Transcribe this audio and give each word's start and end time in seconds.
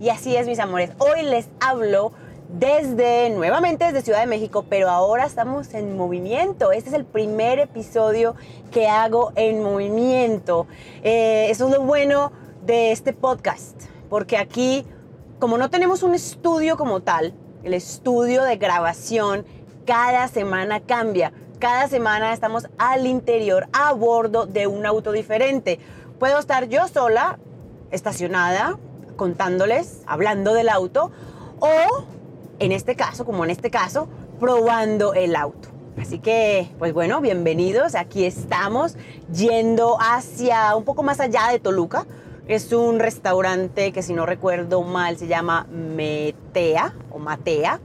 Y 0.00 0.10
así 0.10 0.36
es, 0.36 0.46
mis 0.46 0.58
amores. 0.58 0.90
Hoy 0.98 1.22
les 1.22 1.48
hablo 1.60 2.12
desde, 2.48 3.30
nuevamente 3.30 3.84
desde 3.84 4.02
Ciudad 4.02 4.20
de 4.20 4.26
México, 4.26 4.64
pero 4.68 4.90
ahora 4.90 5.26
estamos 5.26 5.74
en 5.74 5.96
movimiento. 5.96 6.72
Este 6.72 6.90
es 6.90 6.94
el 6.94 7.04
primer 7.04 7.58
episodio 7.58 8.34
que 8.70 8.88
hago 8.88 9.32
en 9.36 9.62
movimiento. 9.62 10.66
Eh, 11.02 11.46
eso 11.50 11.66
es 11.66 11.74
lo 11.74 11.82
bueno 11.82 12.32
de 12.64 12.92
este 12.92 13.12
podcast, 13.12 13.80
porque 14.10 14.36
aquí, 14.36 14.84
como 15.38 15.58
no 15.58 15.70
tenemos 15.70 16.02
un 16.02 16.14
estudio 16.14 16.76
como 16.76 17.00
tal, 17.00 17.34
el 17.64 17.74
estudio 17.74 18.42
de 18.44 18.56
grabación 18.56 19.44
cada 19.86 20.28
semana 20.28 20.80
cambia. 20.80 21.32
Cada 21.58 21.88
semana 21.88 22.32
estamos 22.32 22.68
al 22.78 23.06
interior, 23.06 23.68
a 23.72 23.92
bordo 23.92 24.46
de 24.46 24.66
un 24.66 24.86
auto 24.86 25.12
diferente. 25.12 25.80
Puedo 26.18 26.38
estar 26.38 26.68
yo 26.68 26.86
sola, 26.88 27.38
estacionada, 27.90 28.78
contándoles, 29.18 30.00
hablando 30.06 30.54
del 30.54 30.70
auto, 30.70 31.10
o 31.58 32.06
en 32.60 32.72
este 32.72 32.94
caso, 32.94 33.26
como 33.26 33.44
en 33.44 33.50
este 33.50 33.68
caso, 33.68 34.08
probando 34.40 35.12
el 35.12 35.36
auto. 35.36 35.68
Así 36.00 36.20
que, 36.20 36.70
pues 36.78 36.94
bueno, 36.94 37.20
bienvenidos. 37.20 37.96
Aquí 37.96 38.24
estamos 38.24 38.96
yendo 39.34 39.98
hacia 40.00 40.74
un 40.76 40.84
poco 40.84 41.02
más 41.02 41.18
allá 41.18 41.48
de 41.50 41.58
Toluca. 41.58 42.06
Es 42.46 42.72
un 42.72 43.00
restaurante 43.00 43.92
que 43.92 44.02
si 44.02 44.14
no 44.14 44.24
recuerdo 44.24 44.82
mal 44.82 45.18
se 45.18 45.26
llama 45.26 45.66
Metea 45.70 46.94
o 47.10 47.18
Matea 47.18 47.80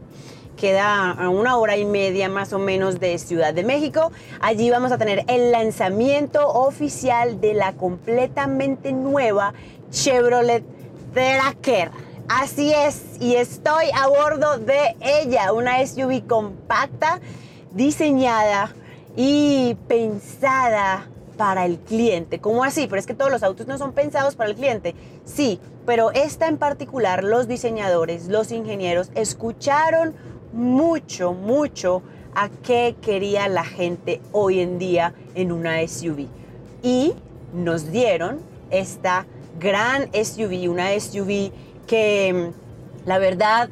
queda 0.55 1.11
a 1.11 1.29
una 1.29 1.57
hora 1.57 1.77
y 1.77 1.83
media 1.83 2.29
más 2.29 2.53
o 2.53 2.59
menos 2.59 2.99
de 2.99 3.17
Ciudad 3.17 3.55
de 3.55 3.63
México. 3.63 4.11
Allí 4.39 4.69
vamos 4.69 4.91
a 4.91 4.99
tener 4.99 5.25
el 5.27 5.51
lanzamiento 5.51 6.47
oficial 6.47 7.41
de 7.41 7.55
la 7.55 7.73
completamente 7.73 8.93
nueva 8.93 9.53
Chevrolet 9.89 10.63
Tracker. 11.13 11.91
Así 12.27 12.73
es, 12.73 13.17
y 13.19 13.35
estoy 13.35 13.85
a 13.93 14.07
bordo 14.07 14.57
de 14.57 14.95
ella, 15.01 15.51
una 15.53 15.85
SUV 15.85 16.25
compacta, 16.25 17.19
diseñada 17.71 18.73
y 19.15 19.75
pensada 19.87 21.07
para 21.37 21.65
el 21.65 21.79
cliente. 21.79 22.39
¿Cómo 22.39 22.63
así? 22.63 22.87
Pero 22.87 22.99
es 22.99 23.05
que 23.05 23.13
todos 23.13 23.29
los 23.29 23.43
autos 23.43 23.67
no 23.67 23.77
son 23.77 23.91
pensados 23.91 24.35
para 24.35 24.49
el 24.49 24.55
cliente. 24.55 24.95
Sí, 25.25 25.59
pero 25.85 26.11
esta 26.11 26.47
en 26.47 26.57
particular, 26.57 27.23
los 27.23 27.47
diseñadores, 27.47 28.27
los 28.27 28.51
ingenieros, 28.51 29.11
escucharon 29.15 30.15
mucho, 30.53 31.33
mucho 31.33 32.03
a 32.35 32.49
qué 32.49 32.95
quería 33.01 33.47
la 33.49 33.65
gente 33.65 34.21
hoy 34.31 34.61
en 34.61 34.79
día 34.79 35.13
en 35.35 35.51
una 35.51 35.85
SUV. 35.85 36.27
Y 36.81 37.13
nos 37.53 37.91
dieron 37.91 38.39
esta 38.69 39.25
gran 39.59 40.09
SUV, 40.13 40.69
una 40.69 40.97
SUV 40.99 41.51
que 41.87 42.33
mm, 42.33 43.07
la 43.07 43.17
verdad 43.17 43.69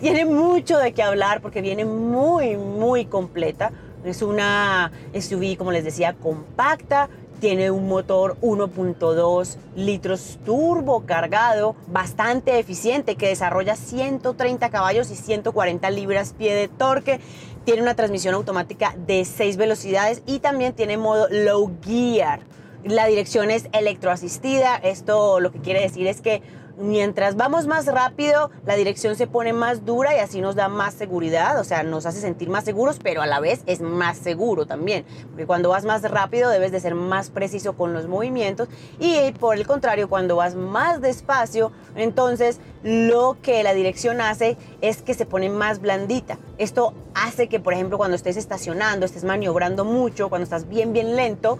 tiene 0.00 0.24
mucho 0.24 0.78
de 0.78 0.92
qué 0.92 1.02
hablar 1.02 1.40
porque 1.40 1.60
viene 1.60 1.84
muy, 1.84 2.56
muy 2.56 3.06
completa. 3.06 3.72
Es 4.04 4.20
una 4.20 4.92
SUV, 5.18 5.56
como 5.56 5.72
les 5.72 5.82
decía, 5.82 6.12
compacta, 6.12 7.08
tiene 7.40 7.70
un 7.70 7.88
motor 7.88 8.36
1.2 8.40 9.56
litros 9.76 10.38
turbo 10.44 11.04
cargado, 11.06 11.74
bastante 11.86 12.58
eficiente, 12.58 13.16
que 13.16 13.28
desarrolla 13.28 13.76
130 13.76 14.70
caballos 14.70 15.10
y 15.10 15.16
140 15.16 15.90
libras-pie 15.90 16.54
de 16.54 16.68
torque. 16.68 17.20
Tiene 17.64 17.82
una 17.82 17.94
transmisión 17.94 18.34
automática 18.34 18.94
de 19.06 19.24
6 19.24 19.56
velocidades 19.56 20.22
y 20.26 20.38
también 20.38 20.74
tiene 20.74 20.96
modo 20.96 21.28
low 21.30 21.70
gear. 21.82 22.40
La 22.84 23.06
dirección 23.06 23.50
es 23.50 23.68
electroasistida. 23.72 24.76
Esto 24.76 25.40
lo 25.40 25.50
que 25.50 25.60
quiere 25.60 25.80
decir 25.80 26.06
es 26.06 26.20
que 26.20 26.42
mientras 26.76 27.36
vamos 27.36 27.66
más 27.66 27.86
rápido, 27.86 28.50
la 28.66 28.74
dirección 28.74 29.16
se 29.16 29.26
pone 29.26 29.52
más 29.52 29.84
dura 29.84 30.14
y 30.14 30.18
así 30.18 30.40
nos 30.40 30.54
da 30.54 30.68
más 30.68 30.94
seguridad, 30.94 31.58
o 31.60 31.64
sea, 31.64 31.82
nos 31.82 32.04
hace 32.04 32.20
sentir 32.20 32.48
más 32.48 32.64
seguros, 32.64 32.98
pero 33.02 33.22
a 33.22 33.26
la 33.26 33.40
vez 33.40 33.62
es 33.66 33.80
más 33.80 34.18
seguro 34.18 34.66
también, 34.66 35.04
porque 35.30 35.46
cuando 35.46 35.68
vas 35.70 35.84
más 35.84 36.02
rápido 36.02 36.50
debes 36.50 36.72
de 36.72 36.80
ser 36.80 36.94
más 36.94 37.30
preciso 37.30 37.74
con 37.74 37.92
los 37.92 38.08
movimientos 38.08 38.68
y 38.98 39.32
por 39.32 39.56
el 39.56 39.66
contrario, 39.66 40.08
cuando 40.08 40.36
vas 40.36 40.54
más 40.54 41.00
despacio, 41.00 41.72
entonces 41.94 42.58
lo 42.82 43.36
que 43.40 43.62
la 43.62 43.72
dirección 43.72 44.20
hace 44.20 44.56
es 44.80 45.00
que 45.02 45.14
se 45.14 45.26
pone 45.26 45.48
más 45.48 45.80
blandita. 45.80 46.38
Esto 46.58 46.92
hace 47.14 47.48
que, 47.48 47.60
por 47.60 47.72
ejemplo, 47.72 47.96
cuando 47.96 48.16
estés 48.16 48.36
estacionando, 48.36 49.06
estés 49.06 49.24
maniobrando 49.24 49.84
mucho, 49.84 50.28
cuando 50.28 50.44
estás 50.44 50.68
bien, 50.68 50.92
bien 50.92 51.16
lento, 51.16 51.58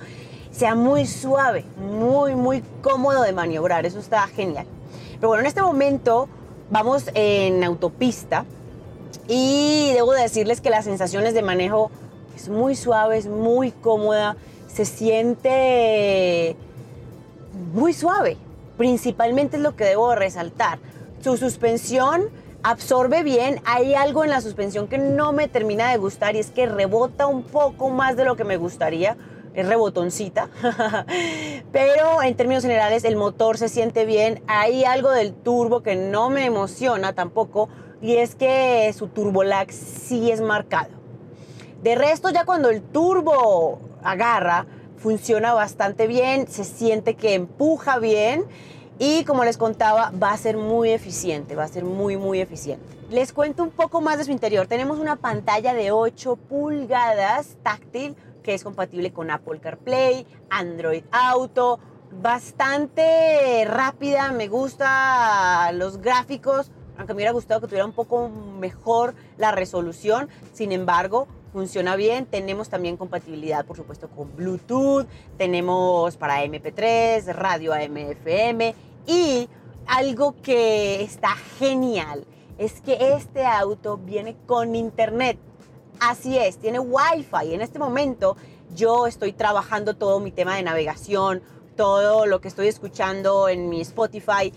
sea 0.54 0.74
muy 0.74 1.06
suave, 1.06 1.64
muy, 1.76 2.34
muy 2.34 2.62
cómodo 2.80 3.22
de 3.22 3.32
maniobrar. 3.32 3.86
Eso 3.86 3.98
está 3.98 4.26
genial. 4.28 4.66
Pero 5.16 5.28
bueno, 5.28 5.40
en 5.40 5.46
este 5.46 5.62
momento 5.62 6.28
vamos 6.70 7.10
en 7.14 7.64
autopista 7.64 8.44
y 9.26 9.90
debo 9.94 10.12
decirles 10.12 10.60
que 10.60 10.70
las 10.70 10.84
sensaciones 10.84 11.34
de 11.34 11.42
manejo 11.42 11.90
es 12.36 12.48
muy 12.48 12.76
suave, 12.76 13.18
es 13.18 13.26
muy 13.26 13.72
cómoda, 13.72 14.36
se 14.68 14.84
siente 14.84 16.56
muy 17.72 17.92
suave. 17.92 18.36
Principalmente 18.76 19.56
es 19.56 19.62
lo 19.62 19.76
que 19.76 19.84
debo 19.84 20.14
resaltar. 20.14 20.78
Su 21.20 21.36
suspensión 21.36 22.28
absorbe 22.62 23.22
bien. 23.22 23.60
Hay 23.64 23.94
algo 23.94 24.24
en 24.24 24.30
la 24.30 24.40
suspensión 24.40 24.86
que 24.86 24.98
no 24.98 25.32
me 25.32 25.48
termina 25.48 25.90
de 25.90 25.96
gustar 25.96 26.36
y 26.36 26.38
es 26.38 26.50
que 26.50 26.66
rebota 26.66 27.26
un 27.26 27.42
poco 27.42 27.90
más 27.90 28.16
de 28.16 28.24
lo 28.24 28.36
que 28.36 28.44
me 28.44 28.56
gustaría 28.56 29.16
es 29.54 29.66
rebotoncita. 29.66 30.48
Pero 31.72 32.22
en 32.22 32.36
términos 32.36 32.62
generales 32.62 33.04
el 33.04 33.16
motor 33.16 33.56
se 33.58 33.68
siente 33.68 34.04
bien. 34.04 34.42
Hay 34.46 34.84
algo 34.84 35.10
del 35.10 35.32
turbo 35.32 35.82
que 35.82 35.96
no 35.96 36.30
me 36.30 36.44
emociona 36.44 37.12
tampoco 37.12 37.68
y 38.02 38.16
es 38.16 38.34
que 38.34 38.92
su 38.96 39.08
turbo 39.08 39.44
lag 39.44 39.70
sí 39.72 40.30
es 40.30 40.40
marcado. 40.40 40.90
De 41.82 41.94
resto 41.94 42.30
ya 42.30 42.44
cuando 42.44 42.70
el 42.70 42.82
turbo 42.82 43.78
agarra 44.02 44.66
funciona 44.96 45.52
bastante 45.52 46.06
bien, 46.06 46.48
se 46.48 46.64
siente 46.64 47.14
que 47.14 47.34
empuja 47.34 47.98
bien 47.98 48.44
y 48.98 49.24
como 49.24 49.44
les 49.44 49.56
contaba 49.56 50.10
va 50.10 50.32
a 50.32 50.36
ser 50.36 50.56
muy 50.56 50.90
eficiente, 50.90 51.54
va 51.54 51.64
a 51.64 51.68
ser 51.68 51.84
muy 51.84 52.16
muy 52.16 52.40
eficiente. 52.40 52.84
Les 53.10 53.32
cuento 53.32 53.62
un 53.62 53.70
poco 53.70 54.00
más 54.00 54.18
de 54.18 54.24
su 54.24 54.32
interior. 54.32 54.66
Tenemos 54.66 54.98
una 54.98 55.16
pantalla 55.16 55.74
de 55.74 55.90
8 55.90 56.36
pulgadas 56.36 57.56
táctil 57.62 58.16
que 58.44 58.54
es 58.54 58.62
compatible 58.62 59.12
con 59.12 59.32
Apple 59.32 59.58
CarPlay, 59.58 60.24
Android 60.50 61.02
Auto, 61.10 61.80
bastante 62.12 63.64
rápida, 63.66 64.30
me 64.30 64.46
gusta 64.46 65.72
los 65.72 66.00
gráficos, 66.00 66.70
aunque 66.96 67.14
me 67.14 67.18
hubiera 67.18 67.32
gustado 67.32 67.62
que 67.62 67.66
tuviera 67.66 67.86
un 67.86 67.92
poco 67.92 68.28
mejor 68.28 69.14
la 69.38 69.50
resolución, 69.50 70.28
sin 70.52 70.70
embargo, 70.70 71.26
funciona 71.52 71.96
bien. 71.96 72.26
Tenemos 72.26 72.68
también 72.68 72.96
compatibilidad, 72.96 73.64
por 73.64 73.76
supuesto, 73.76 74.08
con 74.08 74.36
Bluetooth, 74.36 75.06
tenemos 75.38 76.16
para 76.16 76.44
MP3, 76.44 77.32
radio 77.32 77.72
AM/FM 77.72 78.74
y 79.06 79.48
algo 79.86 80.34
que 80.42 81.02
está 81.02 81.30
genial 81.58 82.26
es 82.58 82.80
que 82.80 83.14
este 83.14 83.44
auto 83.44 83.96
viene 83.96 84.36
con 84.46 84.76
internet. 84.76 85.38
Así 86.00 86.38
es, 86.38 86.58
tiene 86.58 86.78
Wi-Fi. 86.78 87.54
En 87.54 87.60
este 87.60 87.78
momento 87.78 88.36
yo 88.74 89.06
estoy 89.06 89.32
trabajando 89.32 89.94
todo 89.94 90.20
mi 90.20 90.32
tema 90.32 90.56
de 90.56 90.62
navegación, 90.62 91.42
todo 91.76 92.26
lo 92.26 92.40
que 92.40 92.48
estoy 92.48 92.68
escuchando 92.68 93.48
en 93.48 93.68
mi 93.68 93.80
Spotify, 93.80 94.52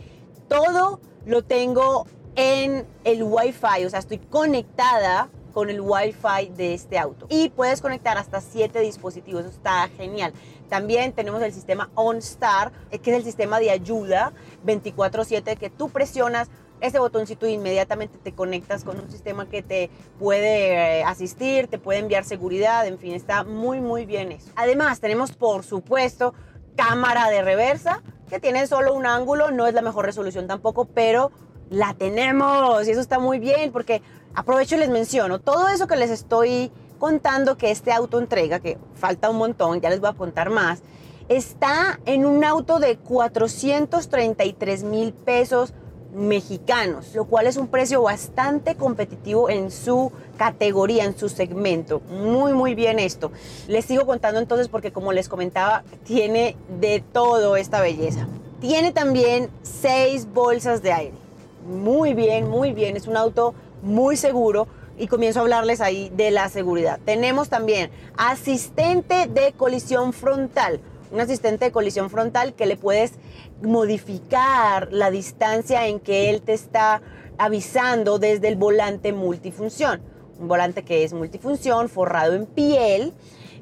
todo 0.48 1.00
lo 1.26 1.44
tengo 1.44 2.06
en 2.36 2.86
el 3.04 3.24
Wi-Fi, 3.24 3.86
o 3.86 3.90
sea, 3.90 4.00
estoy 4.00 4.20
conectada 4.20 5.30
con 5.54 5.72
el 5.72 5.82
Wi-Fi 5.82 6.52
de 6.56 6.76
este 6.76 7.00
auto. 7.00 7.26
Y 7.30 7.50
puedes 7.50 7.82
conectar 7.82 8.18
hasta 8.18 8.42
7 8.42 8.80
dispositivos, 8.80 9.42
eso 9.42 9.56
está 9.56 9.90
genial. 9.98 10.32
También 10.70 11.14
tenemos 11.14 11.42
el 11.42 11.52
sistema 11.52 11.90
OnStar, 11.96 12.72
eh, 12.92 13.00
que 13.00 13.12
es 13.12 13.18
el 13.18 13.24
sistema 13.24 13.60
de 13.60 13.72
ayuda 13.72 14.34
24/7 14.64 15.56
que 15.56 15.72
tú 15.72 15.90
presionas 15.90 16.50
ese 16.82 17.00
botoncito 17.00 17.48
inmediatamente 17.48 18.18
te 18.18 18.34
conectas 18.34 18.84
con 18.84 19.00
un 19.00 19.10
sistema 19.10 19.48
que 19.48 19.62
te 19.62 19.90
puede 20.20 21.00
eh, 21.00 21.04
asistir, 21.04 21.68
te 21.68 21.80
puede 21.80 22.00
enviar 22.00 22.24
seguridad, 22.24 22.86
en 22.88 23.00
fin, 23.00 23.14
está 23.14 23.44
muy 23.44 23.80
muy 23.80 24.06
bien 24.06 24.32
eso. 24.32 24.52
Además 24.56 25.00
tenemos 25.00 25.32
por 25.32 25.64
supuesto 25.64 26.34
cámara 26.76 27.30
de 27.30 27.42
reversa 27.42 28.04
que 28.30 28.40
tiene 28.40 28.68
solo 28.68 28.94
un 28.94 29.06
ángulo, 29.06 29.52
no 29.52 29.68
es 29.68 29.74
la 29.74 29.82
mejor 29.82 30.06
resolución 30.06 30.48
tampoco, 30.48 30.86
pero 30.86 31.32
la 31.70 31.94
tenemos 31.94 32.88
y 32.88 32.92
eso 32.92 33.02
está 33.02 33.20
muy 33.20 33.40
bien 33.40 33.72
porque 33.72 34.02
aprovecho 34.36 34.76
y 34.76 34.80
les 34.80 34.90
menciono 34.90 35.40
todo 35.40 35.68
eso 35.68 35.88
que 35.88 35.96
les 35.96 36.12
estoy 36.12 36.72
contando 37.00 37.58
que 37.58 37.72
este 37.72 37.92
auto 37.92 38.20
entrega, 38.20 38.60
que 38.60 38.78
falta 38.96 39.30
un 39.30 39.38
montón, 39.38 39.82
ya 39.82 39.90
les 39.90 40.00
voy 40.00 40.10
a 40.10 40.14
contar 40.14 40.50
más, 40.50 40.82
está 41.30 42.00
en 42.06 42.26
un 42.26 42.44
auto 42.44 42.80
de 42.80 42.98
433 42.98 44.84
mil 44.84 45.14
pesos 45.14 45.74
mexicanos, 46.14 47.14
lo 47.14 47.26
cual 47.26 47.48
es 47.48 47.58
un 47.58 47.68
precio 47.68 48.02
bastante 48.02 48.76
competitivo 48.76 49.50
en 49.50 49.72
su 49.72 50.12
categoría, 50.38 51.04
en 51.04 51.18
su 51.18 51.30
segmento. 51.30 52.02
Muy, 52.10 52.54
muy 52.54 52.76
bien 52.76 53.00
esto. 53.00 53.32
Les 53.68 53.86
sigo 53.86 54.06
contando 54.06 54.40
entonces 54.40 54.68
porque 54.68 54.92
como 54.92 55.14
les 55.14 55.30
comentaba, 55.30 55.84
tiene 56.04 56.56
de 56.80 57.04
todo 57.12 57.56
esta 57.56 57.82
belleza. 57.82 58.28
Tiene 58.60 58.92
también 58.92 59.50
seis 59.62 60.28
bolsas 60.34 60.82
de 60.82 60.92
aire. 60.92 61.18
Muy 61.68 62.14
bien, 62.14 62.50
muy 62.50 62.72
bien. 62.72 62.98
Es 62.98 63.08
un 63.08 63.18
auto 63.18 63.54
muy 63.82 64.18
seguro 64.18 64.68
y 64.98 65.08
comienzo 65.08 65.40
a 65.40 65.44
hablarles 65.44 65.82
ahí 65.82 66.12
de 66.16 66.32
la 66.32 66.50
seguridad. 66.50 67.00
Tenemos 67.06 67.50
también 67.50 67.92
asistente 68.18 69.28
de 69.28 69.54
colisión 69.54 70.14
frontal. 70.14 70.80
Un 71.12 71.20
asistente 71.22 71.66
de 71.66 71.72
colisión 71.72 72.10
frontal 72.10 72.54
que 72.54 72.66
le 72.66 72.76
puedes 72.76 73.14
modificar 73.62 74.90
la 74.92 75.10
distancia 75.10 75.88
en 75.88 76.00
que 76.00 76.30
él 76.30 76.42
te 76.42 76.54
está 76.54 77.02
avisando 77.38 78.20
desde 78.20 78.48
el 78.48 78.56
volante 78.56 79.14
multifunción. 79.14 80.02
Un 80.40 80.48
volante 80.48 80.84
que 80.84 81.04
es 81.04 81.14
multifunción, 81.14 81.90
forrado 81.90 82.34
en 82.34 82.46
piel, 82.46 83.14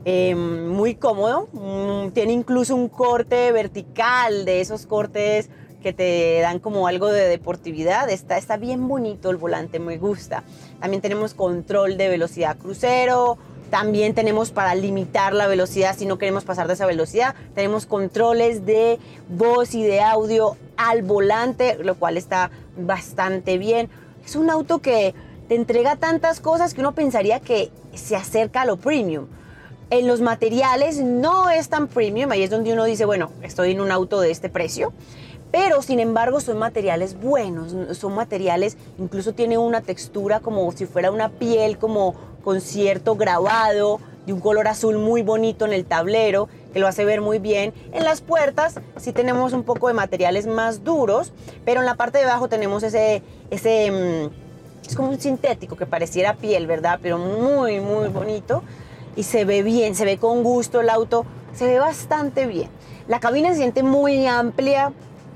em, 0.06 0.68
muy 0.68 0.96
cómodo. 0.96 1.48
Mm, 1.54 2.10
tiene 2.12 2.34
incluso 2.34 2.76
un 2.76 2.90
corte 2.90 3.52
vertical 3.52 4.46
de 4.46 4.62
esos 4.62 4.86
cortes 4.86 5.50
que 5.82 5.94
te 5.94 6.40
dan 6.42 6.58
como 6.58 6.88
algo 6.88 7.10
de 7.10 7.28
deportividad. 7.28 8.10
Está, 8.10 8.38
está 8.38 8.58
bien 8.58 8.88
bonito 8.88 9.30
el 9.30 9.38
volante, 9.38 9.78
me 9.78 9.98
gusta. 9.98 10.44
También 10.80 11.00
tenemos 11.00 11.36
control 11.36 11.96
de 11.96 12.10
velocidad 12.10 12.58
crucero. 12.58 13.38
También 13.70 14.14
tenemos 14.14 14.52
para 14.52 14.76
limitar 14.76 15.34
la 15.34 15.48
velocidad 15.48 15.96
si 15.98 16.06
no 16.06 16.18
queremos 16.18 16.44
pasar 16.44 16.68
de 16.68 16.74
esa 16.74 16.86
velocidad. 16.86 17.36
Tenemos 17.54 17.86
controles 17.86 18.66
de 18.66 19.00
voz 19.30 19.74
y 19.74 19.84
de 19.84 20.02
audio 20.02 20.58
al 20.78 21.02
volante, 21.02 21.78
lo 21.82 21.96
cual 21.96 22.18
está 22.18 22.52
bastante 22.78 23.58
bien. 23.58 23.90
Es 24.26 24.36
un 24.36 24.50
auto 24.50 24.80
que 24.80 25.14
te 25.48 25.56
entrega 25.56 25.96
tantas 25.96 26.40
cosas 26.40 26.74
que 26.74 26.82
uno 26.82 26.94
pensaría 26.94 27.40
que 27.40 27.72
se 27.94 28.16
acerca 28.16 28.62
a 28.62 28.66
lo 28.66 28.78
premium. 28.78 29.28
En 29.90 30.08
los 30.08 30.22
materiales 30.22 31.00
no 31.02 31.50
es 31.50 31.70
tan 31.70 31.88
premium, 31.88 32.32
ahí 32.32 32.42
es 32.42 32.50
donde 32.50 32.74
uno 32.74 32.86
dice, 32.86 33.06
bueno, 33.06 33.32
estoy 33.44 33.72
en 33.72 33.82
un 33.82 33.92
auto 33.92 34.20
de 34.20 34.32
este 34.32 34.50
precio, 34.50 34.94
pero 35.56 35.82
sin 35.82 36.02
embargo 36.02 36.42
son 36.42 36.58
materiales 36.58 37.18
buenos, 37.18 37.74
son 37.98 38.14
materiales, 38.14 38.76
incluso 38.98 39.32
tiene 39.32 39.58
una 39.58 39.80
textura 39.80 40.42
como 40.42 40.70
si 40.74 40.86
fuera 40.86 41.12
una 41.12 41.30
piel, 41.30 41.78
como 41.78 42.14
con 42.44 42.60
cierto 42.60 43.16
grabado, 43.16 44.02
de 44.26 44.34
un 44.34 44.42
color 44.42 44.68
azul 44.68 44.98
muy 44.98 45.22
bonito 45.22 45.64
en 45.66 45.72
el 45.72 45.86
tablero, 45.86 46.50
que 46.74 46.80
lo 46.80 46.90
hace 46.90 47.06
ver 47.06 47.22
muy 47.22 47.40
bien. 47.40 47.74
En 47.94 48.04
las 48.04 48.20
puertas 48.20 48.82
sí 48.98 49.14
tenemos 49.14 49.54
un 49.54 49.64
poco 49.64 49.88
de 49.88 49.94
materiales 49.94 50.46
más 50.46 50.84
duros, 50.84 51.32
pero 51.64 51.80
en 51.80 51.86
la 51.86 51.96
parte 51.96 52.18
de 52.18 52.26
abajo 52.26 52.50
tenemos 52.50 52.84
ese, 52.84 53.24
ese 53.50 53.92
mm, 53.92 54.90
es 54.90 54.94
como 54.94 55.08
un 55.08 55.22
sintético 55.22 55.78
que 55.78 55.86
pareciera 55.86 56.34
piel, 56.34 56.68
¿verdad? 56.68 57.00
Pero 57.02 57.18
muy, 57.18 57.80
muy 57.80 58.10
bonito. 58.10 58.62
Y 59.16 59.24
se 59.24 59.46
ve 59.46 59.64
bien, 59.64 59.96
se 59.96 60.04
ve 60.04 60.18
con 60.18 60.44
gusto 60.44 60.82
el 60.82 60.90
auto, 60.90 61.26
se 61.54 61.66
ve 61.66 61.80
bastante 61.80 62.46
bien. 62.46 62.68
La 63.08 63.22
cabina 63.22 63.52
se 63.52 63.60
siente 63.60 63.84
muy 63.84 64.28
amplia, 64.28 64.92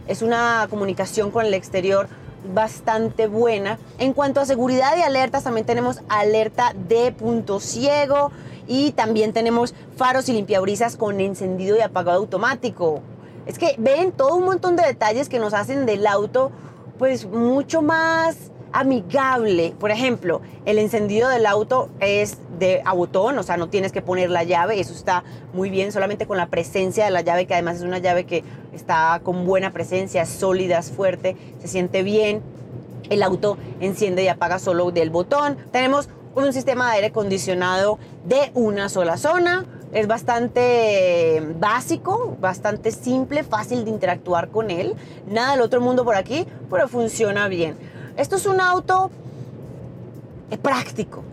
es 0.09 0.21
una 0.21 0.67
comunicación 0.69 1.31
con 1.31 1.45
el 1.45 1.53
exterior 1.53 2.09
bastante 2.53 3.27
buena. 3.27 3.79
En 3.97 4.11
cuanto 4.11 4.41
a 4.41 4.45
seguridad 4.45 4.97
y 4.97 5.01
alertas, 5.01 5.45
también 5.45 5.65
tenemos 5.65 6.01
alerta 6.09 6.73
de 6.89 7.13
punto 7.13 7.61
ciego, 7.61 8.31
y 8.69 8.91
también 8.91 9.33
tenemos 9.33 9.73
faros 9.97 10.29
y 10.29 10.33
limpiabrisas 10.33 10.95
con 10.95 11.19
encendido 11.19 11.75
y 11.75 11.81
apagado 11.81 12.19
automático. 12.19 13.01
Es 13.47 13.57
que 13.57 13.75
ven 13.79 14.11
todo 14.11 14.35
un 14.35 14.45
montón 14.45 14.75
de 14.75 14.83
detalles 14.83 15.27
que 15.27 15.39
nos 15.39 15.55
hacen 15.55 15.87
del 15.87 16.05
auto 16.05 16.51
pues 16.99 17.25
mucho 17.25 17.81
más 17.81 18.37
amigable. 18.71 19.73
Por 19.79 19.89
ejemplo, 19.89 20.41
el 20.65 20.77
encendido 20.77 21.29
del 21.29 21.47
auto 21.47 21.89
es 21.99 22.37
de 22.59 22.81
a 22.85 22.93
botón, 22.93 23.37
o 23.37 23.43
sea, 23.43 23.57
no 23.57 23.69
tienes 23.69 23.91
que 23.91 24.01
poner 24.01 24.29
la 24.29 24.43
llave, 24.43 24.79
eso 24.79 24.93
está 24.93 25.23
muy 25.53 25.69
bien, 25.69 25.91
solamente 25.91 26.27
con 26.27 26.37
la 26.37 26.47
presencia 26.47 27.05
de 27.05 27.11
la 27.11 27.21
llave, 27.21 27.47
que 27.47 27.53
además 27.53 27.77
es 27.77 27.83
una 27.83 27.97
llave 27.97 28.25
que 28.25 28.43
está 28.73 29.21
con 29.23 29.45
buena 29.45 29.71
presencia, 29.71 30.25
sólida, 30.25 30.79
es 30.79 30.91
fuerte, 30.91 31.35
se 31.61 31.67
siente 31.67 32.03
bien. 32.03 32.41
El 33.09 33.23
auto 33.23 33.57
enciende 33.79 34.23
y 34.23 34.27
apaga 34.27 34.59
solo 34.59 34.91
del 34.91 35.09
botón. 35.09 35.57
Tenemos 35.71 36.09
un 36.35 36.53
sistema 36.53 36.89
de 36.89 36.95
aire 36.97 37.07
acondicionado 37.07 37.97
de 38.25 38.51
una 38.53 38.87
sola 38.89 39.17
zona. 39.17 39.65
Es 39.91 40.05
bastante 40.05 41.41
básico, 41.59 42.37
bastante 42.39 42.91
simple, 42.91 43.43
fácil 43.43 43.83
de 43.83 43.89
interactuar 43.89 44.49
con 44.49 44.69
él. 44.69 44.93
Nada 45.27 45.53
del 45.53 45.61
otro 45.61 45.81
mundo 45.81 46.05
por 46.05 46.15
aquí, 46.15 46.45
pero 46.69 46.87
funciona 46.87 47.47
bien. 47.47 47.75
Esto 48.15 48.35
es 48.35 48.45
un 48.45 48.61
auto 48.61 49.09
práctico, 50.61 51.23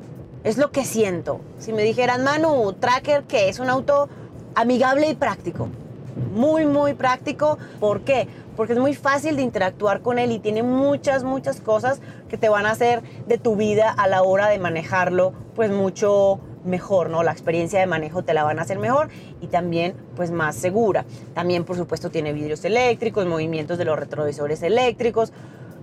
es 0.46 0.58
lo 0.58 0.70
que 0.70 0.84
siento. 0.84 1.40
Si 1.58 1.72
me 1.72 1.82
dijeran, 1.82 2.22
Manu, 2.22 2.72
Tracker, 2.72 3.24
¿qué? 3.24 3.48
Es 3.48 3.58
un 3.58 3.68
auto 3.68 4.08
amigable 4.54 5.10
y 5.10 5.14
práctico. 5.14 5.68
Muy, 6.32 6.64
muy 6.64 6.94
práctico. 6.94 7.58
¿Por 7.80 8.02
qué? 8.02 8.28
porque 8.56 8.72
es 8.72 8.78
muy 8.78 8.94
fácil 8.94 9.36
de 9.36 9.42
interactuar 9.42 10.00
con 10.00 10.18
él 10.18 10.32
y 10.32 10.38
tiene 10.38 10.62
muchas, 10.62 11.24
muchas 11.24 11.60
cosas 11.60 12.00
que 12.28 12.38
te 12.38 12.48
van 12.48 12.66
a 12.66 12.70
hacer 12.70 13.02
de 13.26 13.38
tu 13.38 13.54
vida 13.54 13.90
a 13.90 14.08
la 14.08 14.22
hora 14.22 14.48
de 14.48 14.58
manejarlo, 14.58 15.34
pues 15.54 15.70
mucho 15.70 16.40
mejor, 16.64 17.10
¿no? 17.10 17.22
La 17.22 17.32
experiencia 17.32 17.78
de 17.78 17.86
manejo 17.86 18.24
te 18.24 18.34
la 18.34 18.42
van 18.42 18.58
a 18.58 18.62
hacer 18.62 18.78
mejor 18.78 19.08
y 19.42 19.48
también 19.48 19.94
pues 20.16 20.30
más 20.30 20.56
segura. 20.56 21.04
También 21.34 21.64
por 21.64 21.76
supuesto 21.76 22.10
tiene 22.10 22.32
vidrios 22.32 22.64
eléctricos, 22.64 23.26
movimientos 23.26 23.76
de 23.76 23.84
los 23.84 23.98
retrovisores 23.98 24.62
eléctricos, 24.62 25.32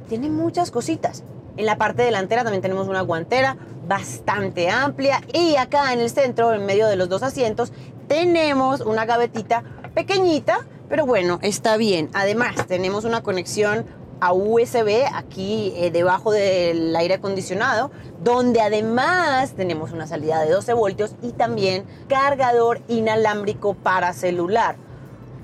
tiene 0.09 0.29
muchas 0.29 0.71
cositas. 0.71 1.23
En 1.55 1.67
la 1.67 1.77
parte 1.77 2.01
delantera 2.01 2.43
también 2.43 2.63
tenemos 2.63 2.87
una 2.87 3.01
guantera 3.01 3.57
bastante 3.87 4.69
amplia 4.69 5.21
y 5.33 5.55
acá 5.55 5.93
en 5.93 5.99
el 5.99 6.09
centro, 6.09 6.53
en 6.53 6.65
medio 6.65 6.87
de 6.87 6.95
los 6.95 7.09
dos 7.09 7.23
asientos, 7.23 7.71
tenemos 8.07 8.81
una 8.81 9.05
gavetita 9.05 9.63
pequeñita 9.93 10.65
pero 10.93 11.07
bueno, 11.07 11.39
está 11.41 11.75
bien. 11.75 12.11
Además, 12.13 12.67
tenemos 12.67 13.03
una 13.03 13.23
conexión 13.23 13.85
a 14.19 14.31
USB 14.31 15.05
aquí 15.11 15.73
eh, 15.75 15.89
debajo 15.89 16.31
del 16.31 16.95
aire 16.95 17.15
acondicionado, 17.15 17.89
donde 18.23 18.61
además 18.61 19.53
tenemos 19.53 19.91
una 19.91 20.05
salida 20.05 20.41
de 20.41 20.51
12 20.51 20.73
voltios 20.73 21.15
y 21.23 21.31
también 21.31 21.85
cargador 22.07 22.81
inalámbrico 22.87 23.73
para 23.73 24.13
celular. 24.13 24.75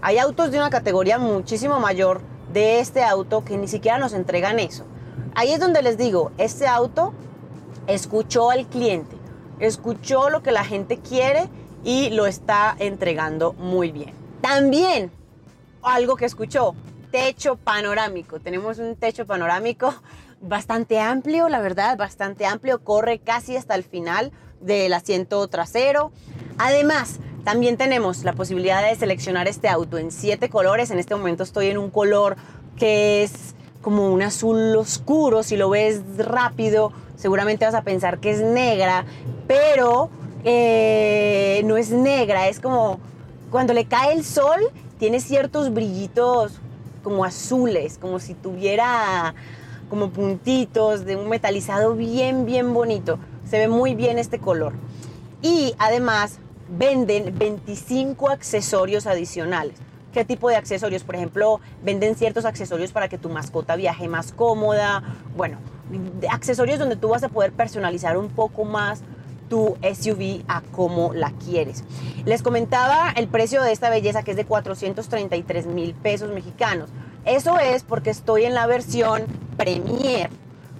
Hay 0.04 0.20
autos 0.20 0.52
de 0.52 0.60
una 0.60 0.70
categoría 0.70 1.18
muchísimo 1.18 1.80
mayor 1.80 2.22
de 2.54 2.80
este 2.80 3.04
auto 3.04 3.44
que 3.44 3.58
ni 3.58 3.68
siquiera 3.68 3.98
nos 3.98 4.14
entregan 4.14 4.60
eso. 4.60 4.86
Ahí 5.34 5.52
es 5.52 5.60
donde 5.60 5.82
les 5.82 5.98
digo, 5.98 6.32
este 6.38 6.68
auto 6.68 7.14
escuchó 7.90 8.52
al 8.52 8.68
cliente, 8.68 9.16
escuchó 9.60 10.30
lo 10.30 10.44
que 10.44 10.52
la 10.52 10.64
gente 10.64 11.00
quiere 11.00 11.50
y 11.84 12.10
lo 12.12 12.28
está 12.28 12.76
entregando 12.80 13.54
muy 13.54 13.92
bien. 13.92 14.14
También 14.42 15.12
algo 15.82 16.16
que 16.16 16.26
escuchó, 16.26 16.76
techo 17.12 17.56
panorámico. 17.56 18.40
Tenemos 18.40 18.80
un 18.80 18.96
techo 18.96 19.26
panorámico 19.26 19.94
bastante 20.42 21.00
amplio, 21.00 21.50
la 21.50 21.60
verdad, 21.62 21.98
bastante 21.98 22.46
amplio, 22.46 22.84
corre 22.84 23.20
casi 23.20 23.58
hasta 23.58 23.76
el 23.76 23.84
final 23.84 24.32
del 24.62 24.94
asiento 24.94 25.48
trasero. 25.48 26.12
Además, 26.58 27.20
también 27.44 27.78
tenemos 27.78 28.24
la 28.24 28.34
posibilidad 28.34 28.84
de 28.84 28.96
seleccionar 28.96 29.48
este 29.48 29.68
auto 29.68 29.98
en 29.98 30.12
siete 30.12 30.50
colores. 30.50 30.92
En 30.92 31.00
este 31.00 31.16
momento 31.16 31.44
estoy 31.44 31.68
en 31.68 31.78
un 31.78 31.90
color 31.90 32.36
que 32.78 33.24
es 33.24 33.56
como 33.82 34.14
un 34.14 34.22
azul 34.22 34.76
oscuro. 34.76 35.42
Si 35.42 35.56
lo 35.56 35.70
ves 35.70 36.02
rápido, 36.18 36.92
seguramente 37.20 37.66
vas 37.66 37.76
a 37.76 37.84
pensar 37.84 38.20
que 38.20 38.32
es 38.32 38.42
negra, 38.42 39.06
pero 39.46 40.10
eh, 40.44 41.62
no 41.66 41.78
es 41.78 41.92
negra, 41.92 42.48
es 42.48 42.60
como 42.60 43.00
cuando 43.52 43.74
le 43.74 43.86
cae 43.86 44.14
el 44.14 44.24
sol 44.24 44.60
tiene 44.98 45.20
ciertos 45.20 45.74
brillitos 45.74 46.54
como 47.04 47.26
azules, 47.26 47.98
como 47.98 48.20
si 48.20 48.34
tuviera 48.34 49.34
como 49.90 50.12
puntitos 50.12 51.06
de 51.06 51.16
un 51.16 51.30
metalizado 51.30 51.96
bien, 51.96 52.46
bien 52.46 52.74
bonito. 52.74 53.18
Se 53.50 53.58
ve 53.58 53.68
muy 53.68 53.96
bien 53.96 54.20
este 54.20 54.38
color. 54.38 54.74
Y 55.42 55.74
además 55.80 56.38
venden 56.70 57.38
25 57.38 58.30
accesorios 58.30 59.08
adicionales. 59.08 59.76
¿Qué 60.14 60.26
tipo 60.26 60.50
de 60.50 60.58
accesorios? 60.58 61.04
Por 61.04 61.16
ejemplo, 61.16 61.60
venden 61.84 62.16
ciertos 62.16 62.46
accesorios 62.46 62.92
para 62.92 63.10
que 63.10 63.18
tu 63.18 63.30
mascota 63.30 63.76
viaje 63.76 64.08
más 64.08 64.32
cómoda. 64.32 65.02
Bueno, 65.36 65.58
accesorios 66.30 66.80
donde 66.80 66.96
tú 66.96 67.10
vas 67.10 67.24
a 67.24 67.30
poder 67.30 67.52
personalizar 67.52 68.18
un 68.18 68.30
poco 68.30 68.66
más 68.66 69.04
tu 69.50 69.78
SUV 69.82 70.44
a 70.48 70.62
como 70.62 71.14
la 71.14 71.32
quieres. 71.32 71.84
Les 72.26 72.42
comentaba 72.42 73.12
el 73.16 73.28
precio 73.28 73.62
de 73.64 73.72
esta 73.72 73.90
belleza 73.90 74.24
que 74.24 74.32
es 74.32 74.38
de 74.38 74.46
433 74.46 75.66
mil 75.66 75.94
pesos 75.96 76.32
mexicanos. 76.32 76.90
Eso 77.26 77.60
es 77.60 77.84
porque 77.84 78.12
estoy 78.12 78.46
en 78.46 78.54
la 78.54 78.68
versión 78.68 79.24
Premier. 79.58 80.30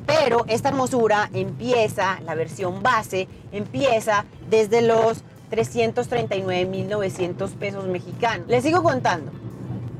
Pero 0.06 0.46
esta 0.48 0.70
hermosura 0.70 1.30
empieza, 1.34 2.22
la 2.22 2.34
versión 2.34 2.82
base, 2.82 3.28
empieza 3.52 4.24
desde 4.50 4.82
los 4.82 5.24
339.900 5.52 7.52
pesos 7.54 7.86
mexicanos. 7.86 8.48
Les 8.48 8.64
sigo 8.64 8.82
contando. 8.82 9.32